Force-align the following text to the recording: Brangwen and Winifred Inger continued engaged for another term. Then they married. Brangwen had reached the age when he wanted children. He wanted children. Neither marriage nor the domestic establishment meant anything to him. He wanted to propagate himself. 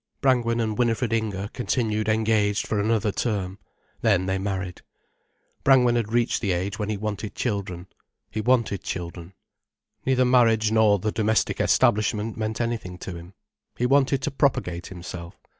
Brangwen 0.19 0.59
and 0.59 0.79
Winifred 0.79 1.13
Inger 1.13 1.49
continued 1.53 2.09
engaged 2.09 2.65
for 2.65 2.79
another 2.79 3.11
term. 3.11 3.59
Then 4.01 4.25
they 4.25 4.39
married. 4.39 4.81
Brangwen 5.63 5.95
had 5.95 6.11
reached 6.11 6.41
the 6.41 6.53
age 6.53 6.79
when 6.79 6.89
he 6.89 6.97
wanted 6.97 7.35
children. 7.35 7.85
He 8.31 8.41
wanted 8.41 8.81
children. 8.81 9.33
Neither 10.03 10.25
marriage 10.25 10.71
nor 10.71 10.97
the 10.97 11.11
domestic 11.11 11.61
establishment 11.61 12.35
meant 12.35 12.59
anything 12.59 12.97
to 12.97 13.15
him. 13.15 13.35
He 13.77 13.85
wanted 13.85 14.23
to 14.23 14.31
propagate 14.31 14.87
himself. 14.87 15.35